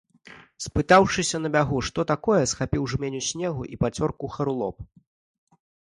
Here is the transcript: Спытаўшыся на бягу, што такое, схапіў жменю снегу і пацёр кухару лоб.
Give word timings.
Спытаўшыся 0.65 1.41
на 1.43 1.51
бягу, 1.57 1.83
што 1.89 2.05
такое, 2.13 2.39
схапіў 2.53 2.89
жменю 2.95 3.21
снегу 3.29 3.63
і 3.77 3.83
пацёр 3.85 4.09
кухару 4.25 4.53
лоб. 4.63 4.77